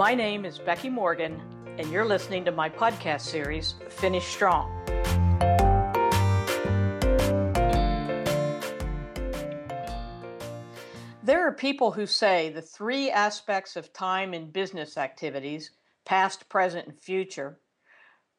My 0.00 0.14
name 0.14 0.46
is 0.46 0.58
Becky 0.58 0.88
Morgan, 0.88 1.42
and 1.76 1.92
you're 1.92 2.06
listening 2.06 2.42
to 2.46 2.52
my 2.52 2.70
podcast 2.70 3.20
series, 3.20 3.74
Finish 3.90 4.24
Strong. 4.24 4.74
There 11.22 11.46
are 11.46 11.52
people 11.52 11.90
who 11.92 12.06
say 12.06 12.48
the 12.48 12.62
three 12.62 13.10
aspects 13.10 13.76
of 13.76 13.92
time 13.92 14.32
in 14.32 14.50
business 14.50 14.96
activities, 14.96 15.72
past, 16.06 16.48
present, 16.48 16.86
and 16.86 16.98
future, 16.98 17.60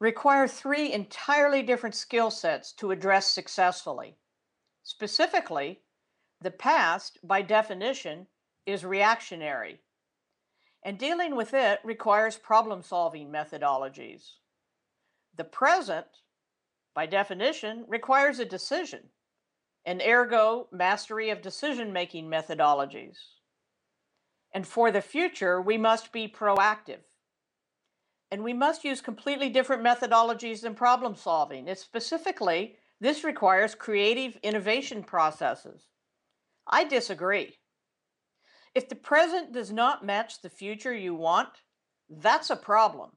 require 0.00 0.48
three 0.48 0.92
entirely 0.92 1.62
different 1.62 1.94
skill 1.94 2.32
sets 2.32 2.72
to 2.72 2.90
address 2.90 3.30
successfully. 3.30 4.16
Specifically, 4.82 5.82
the 6.40 6.50
past, 6.50 7.20
by 7.22 7.40
definition, 7.40 8.26
is 8.66 8.84
reactionary 8.84 9.78
and 10.84 10.98
dealing 10.98 11.36
with 11.36 11.54
it 11.54 11.80
requires 11.84 12.36
problem 12.36 12.82
solving 12.82 13.30
methodologies. 13.30 14.32
The 15.36 15.44
present, 15.44 16.06
by 16.94 17.06
definition, 17.06 17.84
requires 17.88 18.38
a 18.38 18.44
decision, 18.44 19.00
and 19.84 20.02
ergo, 20.06 20.68
mastery 20.72 21.30
of 21.30 21.42
decision 21.42 21.92
making 21.92 22.28
methodologies. 22.28 23.16
And 24.54 24.66
for 24.66 24.90
the 24.90 25.00
future, 25.00 25.60
we 25.60 25.78
must 25.78 26.12
be 26.12 26.28
proactive. 26.28 27.00
And 28.30 28.42
we 28.42 28.52
must 28.52 28.84
use 28.84 29.00
completely 29.00 29.48
different 29.48 29.82
methodologies 29.82 30.62
than 30.62 30.74
problem 30.74 31.16
solving. 31.16 31.68
It's 31.68 31.82
specifically, 31.82 32.76
this 33.00 33.24
requires 33.24 33.74
creative 33.74 34.36
innovation 34.42 35.02
processes. 35.02 35.88
I 36.66 36.84
disagree. 36.84 37.56
If 38.74 38.88
the 38.88 38.94
present 38.94 39.52
does 39.52 39.70
not 39.70 40.04
match 40.04 40.40
the 40.40 40.48
future 40.48 40.94
you 40.94 41.14
want, 41.14 41.48
that's 42.08 42.50
a 42.50 42.56
problem. 42.56 43.10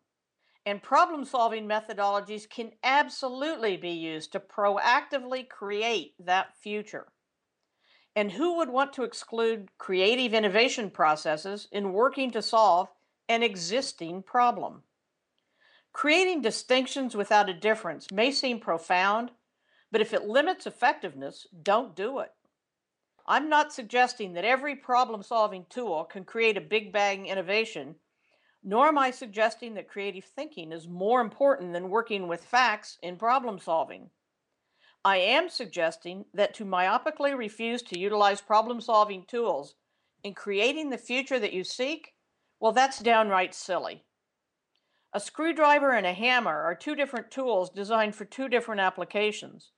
And 0.65 0.81
problem 0.81 1.25
solving 1.25 1.67
methodologies 1.67 2.49
can 2.49 2.71
absolutely 2.83 3.77
be 3.77 3.91
used 3.91 4.31
to 4.31 4.39
proactively 4.39 5.47
create 5.47 6.13
that 6.19 6.57
future. 6.57 7.07
And 8.15 8.31
who 8.31 8.57
would 8.57 8.69
want 8.69 8.93
to 8.93 9.03
exclude 9.03 9.69
creative 9.77 10.33
innovation 10.33 10.89
processes 10.89 11.67
in 11.71 11.93
working 11.93 12.31
to 12.31 12.41
solve 12.41 12.89
an 13.29 13.43
existing 13.43 14.23
problem? 14.23 14.83
Creating 15.93 16.41
distinctions 16.41 17.15
without 17.15 17.49
a 17.49 17.53
difference 17.53 18.07
may 18.11 18.31
seem 18.31 18.59
profound, 18.59 19.31
but 19.91 20.01
if 20.01 20.13
it 20.13 20.23
limits 20.23 20.65
effectiveness, 20.65 21.47
don't 21.61 21.95
do 21.95 22.19
it. 22.19 22.31
I'm 23.27 23.49
not 23.49 23.73
suggesting 23.73 24.33
that 24.33 24.45
every 24.45 24.75
problem 24.75 25.23
solving 25.23 25.65
tool 25.69 26.03
can 26.03 26.25
create 26.25 26.57
a 26.57 26.61
big 26.61 26.93
bang 26.93 27.25
innovation, 27.25 27.95
nor 28.63 28.87
am 28.87 28.97
I 28.97 29.11
suggesting 29.11 29.73
that 29.75 29.87
creative 29.87 30.25
thinking 30.25 30.71
is 30.71 30.87
more 30.87 31.21
important 31.21 31.73
than 31.73 31.89
working 31.89 32.27
with 32.27 32.45
facts 32.45 32.99
in 33.01 33.17
problem 33.17 33.57
solving. 33.57 34.09
I 35.03 35.17
am 35.17 35.49
suggesting 35.49 36.25
that 36.33 36.53
to 36.55 36.65
myopically 36.65 37.37
refuse 37.37 37.81
to 37.83 37.99
utilize 37.99 38.41
problem 38.41 38.81
solving 38.81 39.25
tools 39.25 39.75
in 40.23 40.33
creating 40.33 40.89
the 40.89 40.97
future 40.97 41.39
that 41.39 41.53
you 41.53 41.63
seek, 41.63 42.13
well, 42.59 42.71
that's 42.71 42.99
downright 42.99 43.53
silly. 43.53 44.03
A 45.13 45.19
screwdriver 45.19 45.91
and 45.91 46.05
a 46.05 46.13
hammer 46.13 46.63
are 46.63 46.75
two 46.75 46.95
different 46.95 47.31
tools 47.31 47.69
designed 47.69 48.15
for 48.15 48.25
two 48.25 48.49
different 48.49 48.81
applications. 48.81 49.71